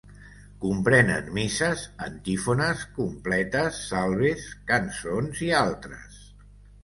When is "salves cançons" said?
3.91-5.43